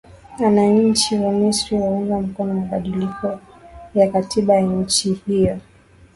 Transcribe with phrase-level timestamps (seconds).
[0.45, 3.39] ananchi wa misri waunga mkono mabadiliko
[3.95, 5.57] ya katiba ya nchi hiyo